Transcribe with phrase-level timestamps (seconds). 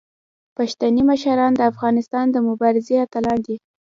[0.57, 3.55] پښتني مشران د افغانستان د مبارزې اتلان دي.